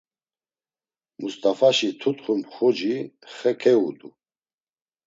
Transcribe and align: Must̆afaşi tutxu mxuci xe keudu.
Must̆afaşi 1.19 1.89
tutxu 1.99 2.33
mxuci 2.39 2.95
xe 3.35 3.51
keudu. 3.61 4.09